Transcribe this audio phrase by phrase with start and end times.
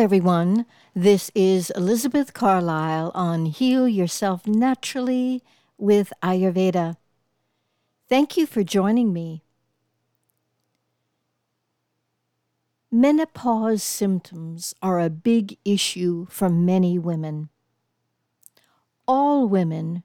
[0.00, 0.64] everyone.
[0.94, 5.42] This is Elizabeth Carlisle on Heal Yourself Naturally
[5.76, 6.96] with Ayurveda.
[8.08, 9.44] Thank you for joining me.
[12.90, 17.50] Menopause symptoms are a big issue for many women.
[19.06, 20.02] All women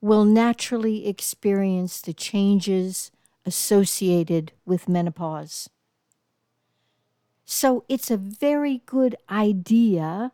[0.00, 3.10] will naturally experience the changes
[3.44, 5.68] associated with menopause.
[7.44, 10.32] So it's a very good idea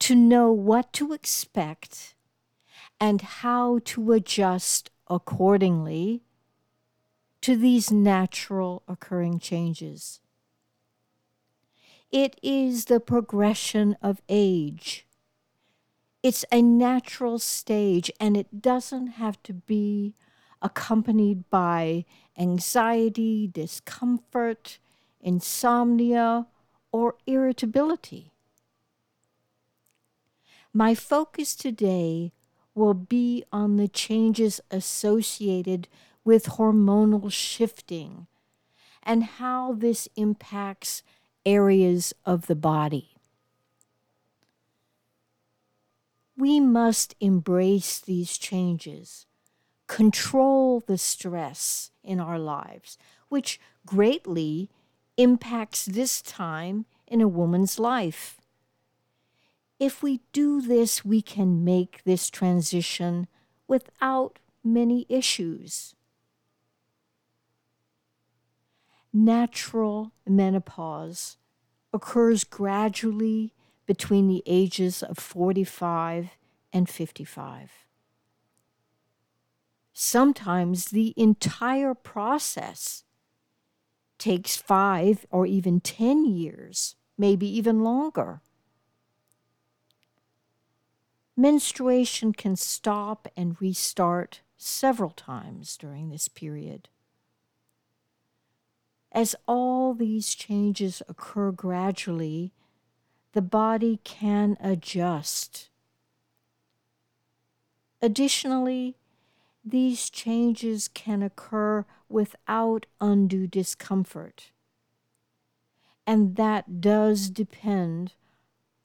[0.00, 2.14] to know what to expect
[2.98, 6.22] and how to adjust accordingly
[7.40, 10.20] to these natural occurring changes.
[12.10, 15.06] It is the progression of age.
[16.22, 20.16] It's a natural stage, and it doesn't have to be
[20.60, 22.04] accompanied by
[22.36, 24.78] anxiety, discomfort,
[25.20, 26.46] insomnia,
[26.92, 28.32] or irritability.
[30.72, 32.32] My focus today
[32.74, 35.88] will be on the changes associated
[36.24, 38.26] with hormonal shifting
[39.02, 41.02] and how this impacts
[41.44, 43.16] areas of the body.
[46.36, 49.26] We must embrace these changes,
[49.86, 52.96] control the stress in our lives,
[53.28, 54.70] which greatly
[55.16, 58.40] impacts this time in a woman's life.
[59.78, 63.26] If we do this, we can make this transition
[63.66, 65.94] without many issues.
[69.12, 71.36] Natural menopause
[71.92, 73.52] occurs gradually
[73.86, 76.36] between the ages of 45
[76.72, 77.70] and 55.
[79.92, 83.02] Sometimes the entire process
[84.20, 88.40] takes five or even 10 years, maybe even longer.
[91.36, 96.88] Menstruation can stop and restart several times during this period.
[99.10, 102.52] As all these changes occur gradually,
[103.32, 105.70] the body can adjust.
[108.02, 108.96] Additionally,
[109.64, 114.50] these changes can occur without undue discomfort.
[116.06, 118.14] And that does depend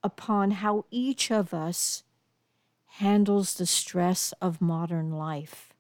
[0.03, 2.03] upon how each of us
[2.85, 5.73] handles the stress of modern life.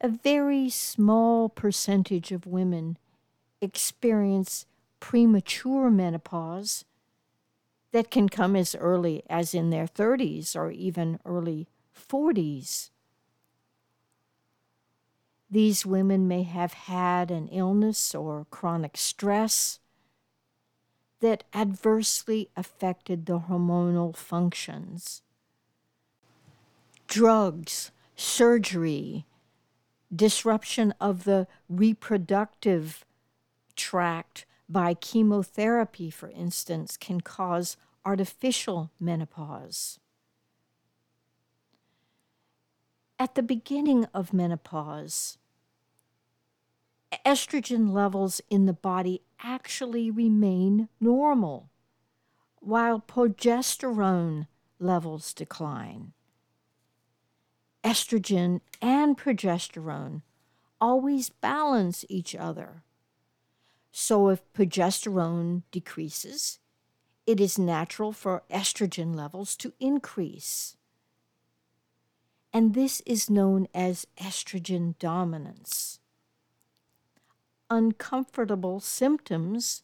[0.00, 2.98] A very small percentage of women
[3.60, 4.66] experience
[5.00, 6.84] premature menopause
[7.92, 12.90] that can come as early as in their 30s or even early 40s.
[15.50, 19.78] These women may have had an illness or chronic stress
[21.20, 25.22] that adversely affected the hormonal functions.
[27.06, 29.24] Drugs, surgery,
[30.14, 33.04] disruption of the reproductive
[33.76, 39.98] tract by chemotherapy, for instance, can cause artificial menopause.
[43.18, 45.38] At the beginning of menopause,
[47.24, 51.70] estrogen levels in the body actually remain normal,
[52.60, 54.46] while progesterone
[54.78, 56.12] levels decline.
[57.84, 60.22] Estrogen and progesterone
[60.80, 62.82] always balance each other.
[63.92, 66.58] So if progesterone decreases,
[67.26, 70.76] it is natural for estrogen levels to increase
[72.54, 75.98] and this is known as estrogen dominance.
[77.68, 79.82] Uncomfortable symptoms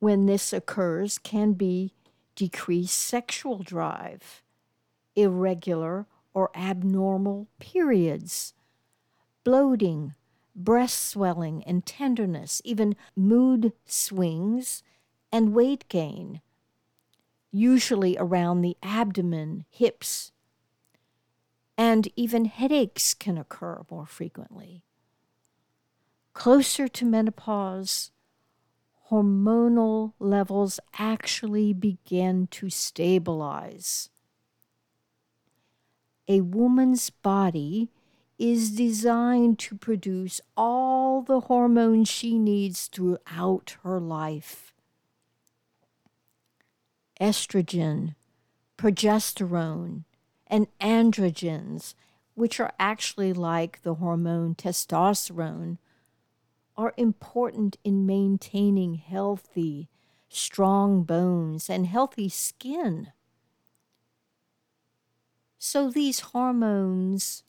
[0.00, 1.94] when this occurs can be
[2.36, 4.42] decreased sexual drive,
[5.16, 8.52] irregular or abnormal periods,
[9.44, 10.14] bloating,
[10.54, 14.82] breast swelling and tenderness, even mood swings,
[15.30, 16.42] and weight gain
[17.52, 20.32] usually around the abdomen, hips,
[21.76, 24.82] and even headaches can occur more frequently.
[26.32, 28.10] Closer to menopause,
[29.10, 34.08] hormonal levels actually begin to stabilize.
[36.26, 37.90] A woman's body
[38.38, 44.71] is designed to produce all the hormones she needs throughout her life
[47.22, 48.16] estrogen,
[48.76, 50.02] progesterone,
[50.48, 51.94] and androgens,
[52.34, 55.78] which are actually like the hormone testosterone,
[56.76, 59.88] are important in maintaining healthy,
[60.28, 63.12] strong bones and healthy skin.
[65.58, 67.44] So these hormones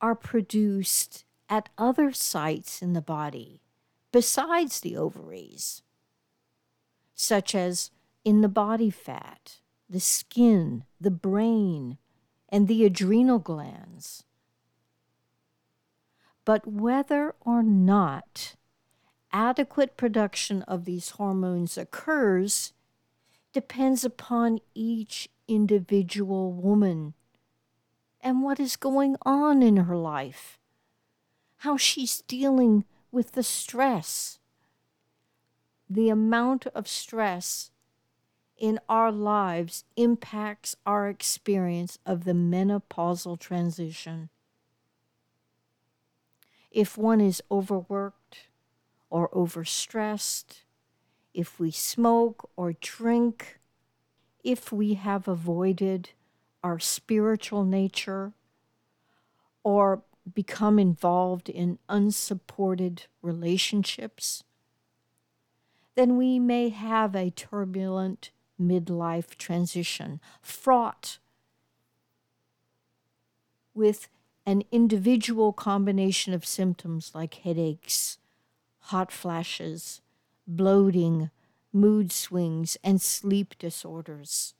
[0.00, 3.60] are produced at other sites in the body
[4.12, 5.82] besides the ovaries,
[7.14, 7.90] such as
[8.26, 11.96] in the body fat, the skin, the brain,
[12.48, 14.24] and the adrenal glands.
[16.44, 18.56] But whether or not
[19.32, 22.72] adequate production of these hormones occurs
[23.52, 27.14] depends upon each individual woman
[28.20, 30.58] and what is going on in her life,
[31.58, 34.40] how she's dealing with the stress.
[35.88, 37.70] The amount of stress
[38.58, 44.30] in our lives impacts our experience of the menopausal transition.
[46.70, 48.48] If one is overworked
[49.10, 50.62] or overstressed,
[51.32, 53.58] if we smoke or drink,
[54.42, 56.10] if we have avoided
[56.62, 58.32] our spiritual nature
[59.62, 60.02] or
[60.34, 64.44] become involved in unsupported relationships,
[65.94, 68.30] then we may have a turbulent
[68.60, 71.18] midlife transition, fraught
[73.74, 74.08] with
[74.46, 78.18] an individual combination of symptoms like headaches,
[78.78, 80.00] hot flashes,
[80.46, 81.30] bloating,
[81.72, 84.54] mood swings, and sleep disorders.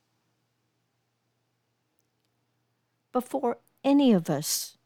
[3.12, 4.76] Before any of us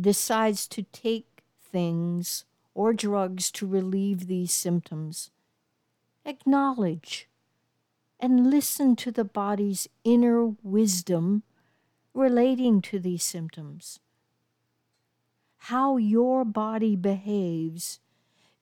[0.00, 2.44] decides to take things
[2.74, 5.30] or drugs to relieve these symptoms,
[6.24, 7.28] acknowledge
[8.22, 11.42] and listen to the body's inner wisdom
[12.14, 13.98] relating to these symptoms.
[15.66, 17.98] How your body behaves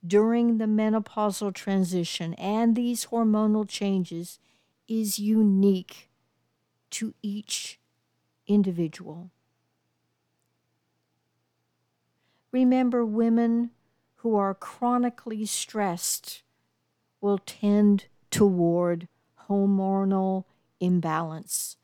[0.07, 4.39] during the menopausal transition and these hormonal changes
[4.89, 6.09] is unique
[6.91, 7.79] to each
[8.47, 9.31] individual.
[12.51, 13.71] Remember, women
[14.17, 16.43] who are chronically stressed
[17.21, 19.07] will tend toward
[19.50, 20.44] hormonal
[20.79, 21.76] imbalance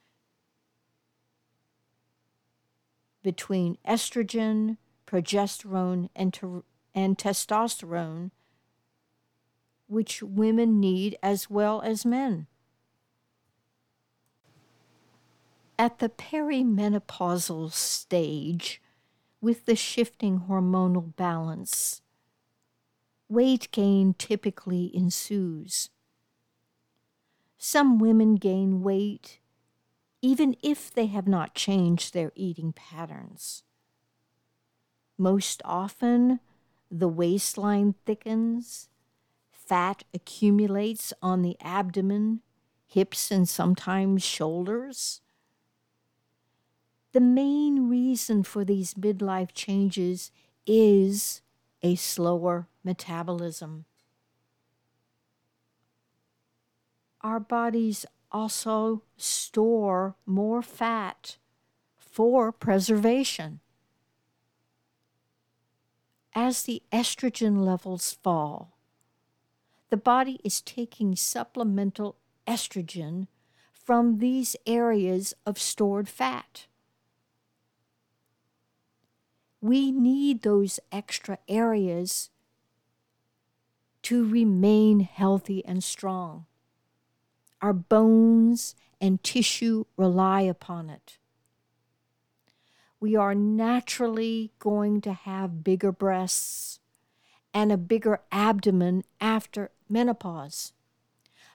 [3.26, 6.62] between estrogen, progesterone, and, ter-
[6.94, 8.30] and testosterone,
[9.88, 12.46] which women need as well as men.
[15.76, 18.80] At the perimenopausal stage,
[19.40, 22.02] with the shifting hormonal balance,
[23.28, 25.90] weight gain typically ensues.
[27.58, 29.41] Some women gain weight
[30.23, 33.62] even if they have not changed their eating patterns.
[35.17, 36.41] Most often,
[36.91, 38.88] the waistline thickens,
[39.53, 42.41] fat accumulates on the abdomen,
[42.87, 45.20] hips, and sometimes shoulders.
[47.12, 50.31] The main reason for these midlife changes
[50.67, 51.41] is
[51.82, 53.85] a slower metabolism.
[57.26, 61.38] Our bodies also store more fat
[61.97, 63.59] for preservation.
[66.37, 68.78] As the estrogen levels fall,
[69.90, 72.14] the body is taking supplemental
[72.47, 73.26] estrogen
[73.73, 76.66] from these areas of stored fat.
[79.61, 82.30] We need those extra areas
[84.02, 86.47] to remain healthy and strong.
[87.62, 91.18] Our bones and tissue rely upon it.
[93.00, 96.80] We are naturally going to have bigger breasts
[97.52, 100.72] and a bigger abdomen after menopause,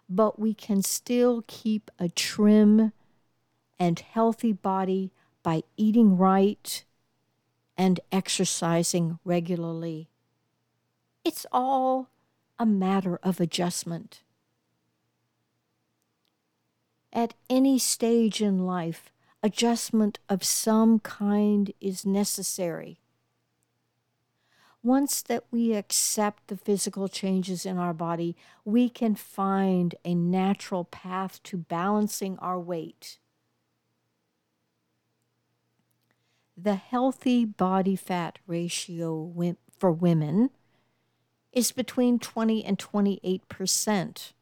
[0.10, 2.92] but we can still keep a trim
[3.80, 5.12] and healthy body
[5.44, 6.84] by eating right
[7.78, 10.10] and exercising regularly.
[11.24, 12.10] It's all
[12.60, 14.22] a matter of adjustment.
[17.14, 19.12] At any stage in life,
[19.44, 23.00] adjustment of some kind is necessary.
[24.84, 30.86] Once that we accept the physical changes in our body, we can find a natural
[30.86, 33.20] path to balancing our weight.
[36.58, 40.50] The healthy body fat ratio for women
[41.52, 44.34] is between 20 and 28 percent.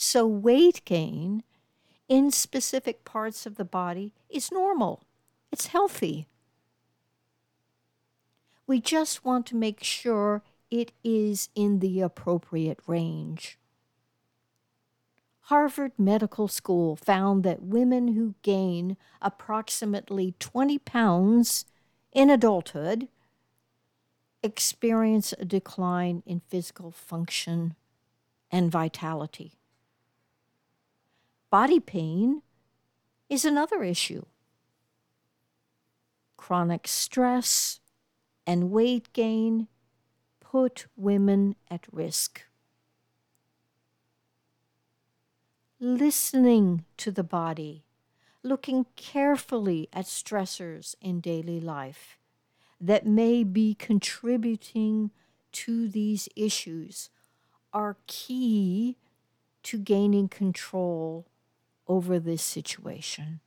[0.00, 1.42] So, weight gain
[2.08, 5.02] in specific parts of the body is normal
[5.50, 6.28] It's healthy.
[8.64, 13.58] We just want to make sure it is in the appropriate range.
[15.40, 21.64] Harvard Medical School found that women who gain approximately 20 pounds
[22.12, 23.08] in adulthood
[24.44, 27.74] experience a decline in physical function
[28.52, 29.57] and vitality.
[31.50, 32.42] Body pain
[33.30, 34.26] is another issue.
[36.36, 37.80] Chronic stress
[38.46, 39.66] and weight gain
[40.40, 42.42] put women at risk.
[45.80, 47.84] Listening to the body,
[48.42, 52.18] looking carefully at stressors in daily life
[52.78, 55.12] that may be contributing
[55.52, 57.08] to these issues
[57.72, 58.98] are key
[59.62, 61.26] to gaining control
[61.88, 63.40] over this situation.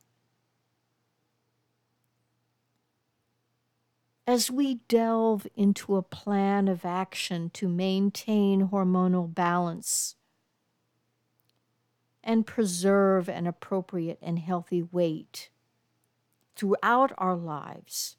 [4.26, 10.16] as we delve into a plan of action to maintain hormonal balance
[12.22, 15.50] and preserve an appropriate and healthy weight
[16.54, 18.16] throughout our lives.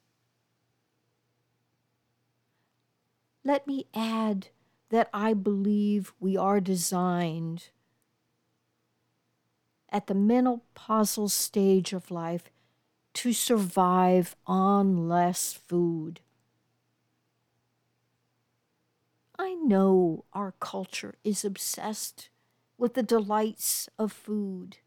[3.42, 4.48] Let me add
[4.90, 7.70] that I believe we are designed
[9.94, 12.50] at the menopausal stage of life
[13.14, 16.20] to survive on less food.
[19.38, 22.28] I know our culture is obsessed
[22.76, 24.78] with the delights of food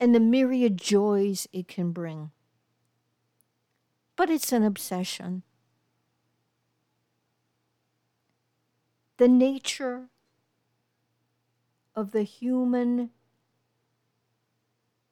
[0.00, 2.32] and the myriad joys it can bring.
[4.16, 5.44] But it's an obsession.
[9.18, 10.08] The nature
[11.94, 13.10] of the human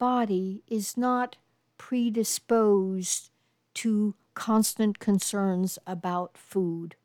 [0.01, 1.37] body is not
[1.79, 3.31] predisposed
[3.75, 6.97] to constant concerns about food.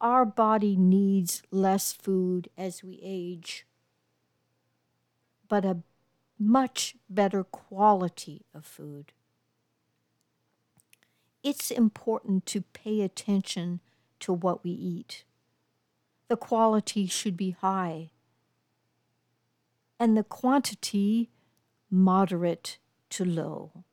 [0.00, 3.66] Our body needs less food as we age,
[5.48, 5.78] but a
[6.38, 9.12] much better quality of food.
[11.42, 13.80] It's important to pay attention
[14.20, 15.24] to what we eat.
[16.28, 18.10] The quality should be high,
[19.98, 21.30] and the quantity
[21.90, 22.78] moderate
[23.10, 23.84] to low.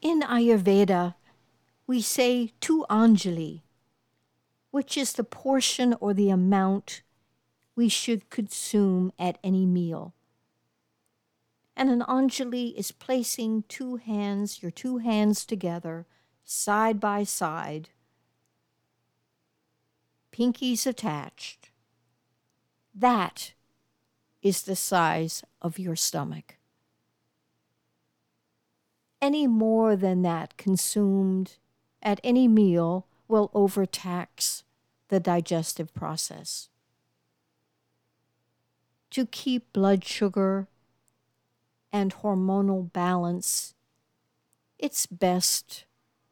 [0.00, 1.14] In Ayurveda,
[1.86, 3.62] we say two anjali,
[4.70, 7.02] which is the portion or the amount
[7.76, 10.14] we should consume at any meal.
[11.76, 16.06] And an anjali is placing two hands, your two hands together,
[16.44, 17.90] side by side,
[20.32, 21.61] pinkies attached.
[22.94, 23.52] That
[24.42, 26.56] is the size of your stomach.
[29.20, 31.58] Any more than that consumed
[32.02, 34.64] at any meal will overtax
[35.08, 36.68] the digestive process.
[39.10, 40.68] To keep blood sugar
[41.92, 43.74] and hormonal balance,
[44.78, 45.84] it's best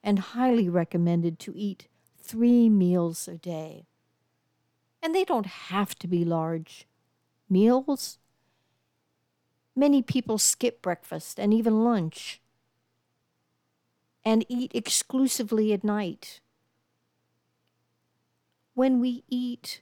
[0.02, 1.88] and highly recommended to eat
[2.18, 3.86] three meals a day.
[5.02, 6.86] And they don't have to be large
[7.48, 8.18] meals.
[9.74, 12.40] Many people skip breakfast and even lunch
[14.24, 16.40] and eat exclusively at night.
[18.74, 19.80] When we eat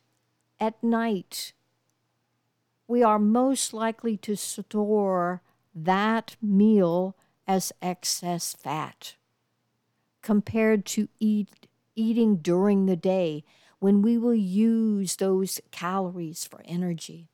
[0.60, 1.52] at night,
[2.86, 5.42] we are most likely to store
[5.74, 9.16] that meal as excess fat
[10.22, 13.44] compared to eat, eating during the day
[13.78, 17.28] when we will use those calories for energy.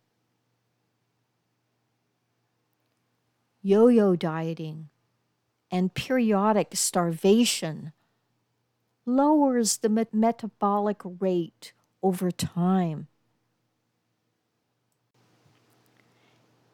[3.67, 4.91] yo yo dieting,
[5.71, 7.93] and periodic starvation
[9.07, 11.73] lowers the met- metabolic rate
[12.03, 13.09] over time.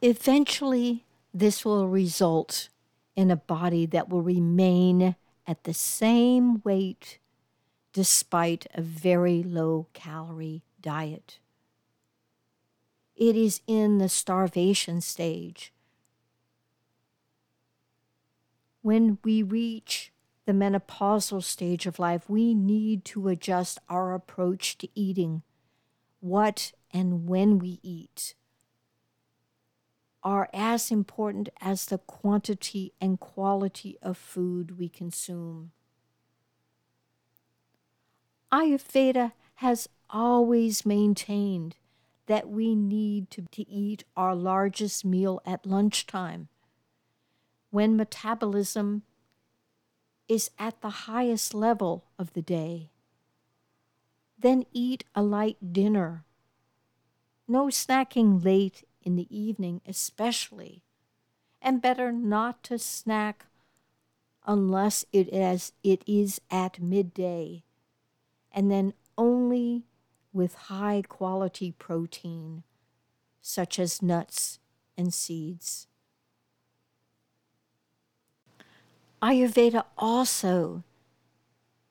[0.02, 2.68] Eventually, this will result
[3.14, 5.14] in a body that will remain
[5.46, 7.20] at the same weight
[7.92, 11.38] despite a very low calorie diet.
[13.16, 15.72] It is in the starvation stage
[18.82, 20.12] when we reach
[20.46, 25.42] the menopausal stage of life, we need to adjust our approach to eating.
[26.20, 28.34] What and when we eat
[30.22, 35.72] are as important as the quantity and quality of food we consume.
[38.52, 41.76] Ayurveda has always maintained
[42.26, 46.48] that we need to, to eat our largest meal at lunchtime
[47.70, 49.02] when metabolism
[50.28, 52.90] is at the highest level of the day.
[54.38, 56.24] Then eat a light dinner.
[57.46, 60.82] No snacking late in the evening, especially,
[61.60, 63.46] and better not to snack
[64.46, 67.64] unless it is, it is at midday,
[68.52, 69.84] and then only
[70.32, 72.62] with high quality protein,
[73.40, 74.58] such as nuts
[74.96, 75.86] and seeds.
[79.22, 80.82] Ayurveda also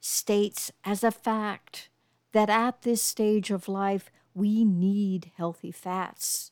[0.01, 1.89] states as a fact
[2.31, 6.51] that at this stage of life, we need healthy fats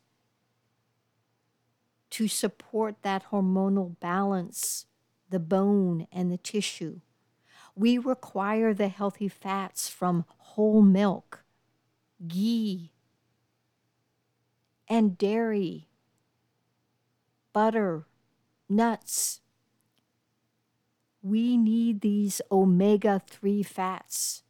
[2.09, 4.85] to support that hormonal balance,
[5.29, 6.99] the bone and the tissue.
[7.77, 11.43] We require the healthy fats from whole milk,
[12.27, 12.91] ghee,
[14.87, 15.87] and dairy,
[17.53, 18.07] butter,
[18.67, 19.41] nuts.
[21.21, 24.41] We need these omega 3 fats.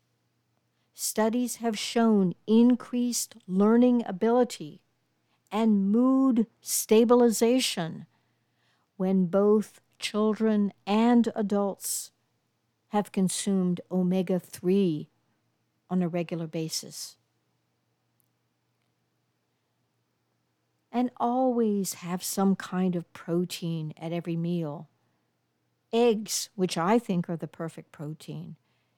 [0.94, 4.84] Studies have shown increased learning ability
[5.52, 8.06] and mood stabilization
[8.96, 12.12] when both children and adults
[12.90, 15.10] have consumed omega 3
[15.90, 17.18] on a regular basis.
[20.92, 24.90] And always have some kind of protein at every meal.
[25.94, 28.56] Eggs, which I think are the perfect protein,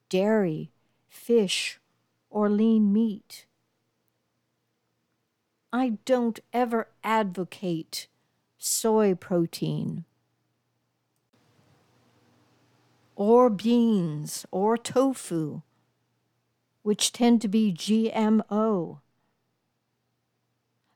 [0.07, 0.71] dairy,
[1.07, 1.79] fish,
[2.29, 3.45] or lean meat.
[5.71, 8.07] I don't ever advocate
[8.57, 10.05] soy protein
[13.19, 15.61] or beans or tofu,
[16.83, 18.99] which tend to be GMO.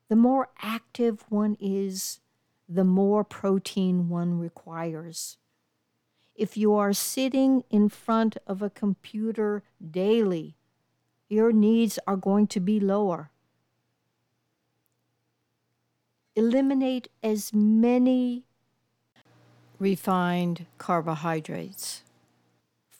[0.07, 2.21] The more active one is,
[2.69, 5.37] the more protein one requires.
[6.33, 10.55] If you are sitting in front of a computer daily,
[11.27, 13.31] your needs are going to be lower
[16.35, 18.43] eliminate as many
[19.77, 22.01] refined carbohydrates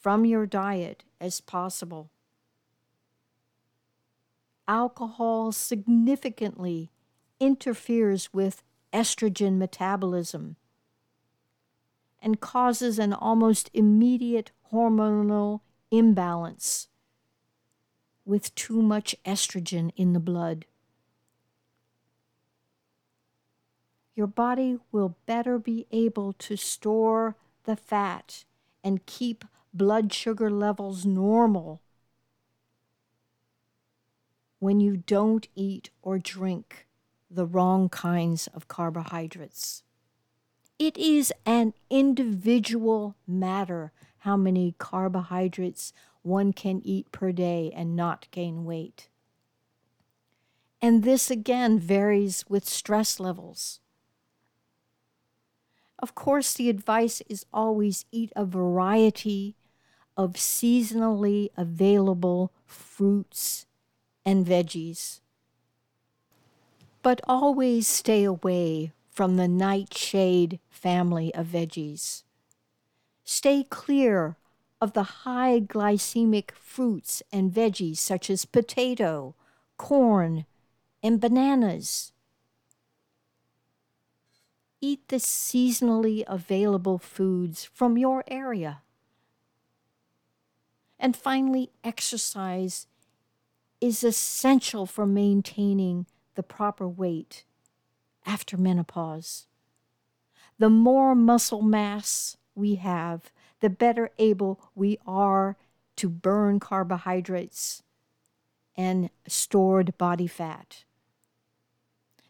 [0.04, 2.12] from your diet as possible.
[4.68, 6.92] Alcohol significantly
[7.40, 8.62] interferes with
[8.94, 10.56] estrogen metabolism
[12.22, 16.90] and causes an almost immediate hormonal imbalance
[18.24, 20.66] with too much estrogen in the blood.
[24.16, 28.46] your body will better be able to store the fat
[28.84, 31.82] and keep blood sugar levels normal
[34.60, 36.88] when you don't eat or drink
[37.30, 39.84] the wrong kinds of carbohydrates.
[40.78, 48.28] It is an individual matter how many carbohydrates one can eat per day and not
[48.32, 49.10] gain weight.
[50.82, 53.80] And this again varies with stress levels.
[56.00, 59.56] Of course, the advice is always eat a variety
[60.16, 63.66] of seasonally available fruits
[64.26, 65.20] and veggies.
[67.02, 72.24] But always stay away from the nightshade family of veggies.
[73.24, 74.38] Stay clear
[74.80, 79.36] of the high glycemic fruits and veggies such as potato,
[79.78, 80.46] corn,
[81.02, 82.14] and bananas
[84.84, 88.83] eat the seasonally available foods from your area.
[91.04, 92.88] And finally, exercise
[93.82, 97.44] is essential for maintaining the proper weight
[98.26, 99.48] after menopause.
[100.58, 105.58] The more muscle mass we have, the better able we are
[105.98, 107.84] to burn carbohydrates
[108.78, 110.86] and stored body fat.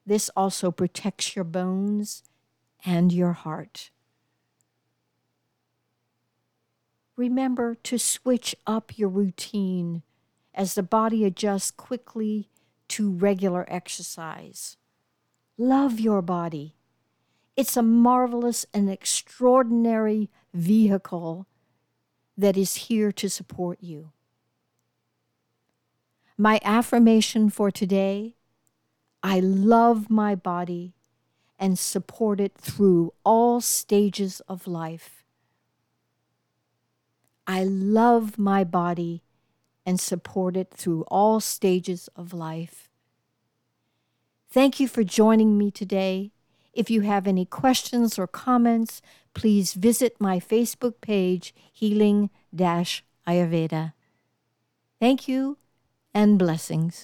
[0.04, 2.24] This also protects your bones
[2.84, 3.92] and your heart.
[7.16, 10.02] Remember to switch up your routine
[10.54, 12.50] as the body adjusts quickly
[12.90, 14.78] to regular exercise.
[15.58, 16.76] Love your body.
[17.56, 21.48] It's a marvelous and extraordinary vehicle
[22.36, 24.12] that is here to support you.
[26.38, 28.36] My affirmation for today
[29.22, 30.96] I love my body
[31.58, 35.23] and support it through all stages of life.
[37.46, 39.24] I love my body
[39.86, 42.90] and support it through all stages of life.
[44.50, 46.32] Thank you for joining me today.
[46.74, 49.02] If you have any questions or comments,
[49.34, 52.30] please visit my Facebook page, Healing
[53.28, 53.94] Ayurveda.
[55.00, 55.58] Thank you
[56.14, 57.04] and blessings.